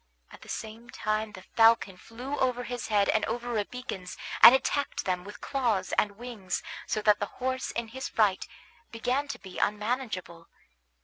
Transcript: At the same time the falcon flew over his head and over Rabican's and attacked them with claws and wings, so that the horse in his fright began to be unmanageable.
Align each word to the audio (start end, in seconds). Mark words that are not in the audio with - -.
At 0.31 0.41
the 0.41 0.49
same 0.49 0.89
time 0.89 1.33
the 1.33 1.43
falcon 1.43 1.95
flew 1.95 2.35
over 2.39 2.63
his 2.63 2.87
head 2.87 3.07
and 3.09 3.23
over 3.25 3.53
Rabican's 3.53 4.17
and 4.41 4.55
attacked 4.55 5.05
them 5.05 5.23
with 5.23 5.41
claws 5.41 5.93
and 5.95 6.17
wings, 6.17 6.63
so 6.87 7.03
that 7.03 7.19
the 7.19 7.27
horse 7.37 7.69
in 7.69 7.89
his 7.89 8.09
fright 8.09 8.47
began 8.91 9.27
to 9.27 9.37
be 9.37 9.59
unmanageable. 9.59 10.47